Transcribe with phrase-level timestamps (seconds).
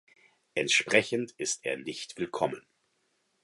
[0.55, 2.65] Entsprechend ist er nicht Willkommen.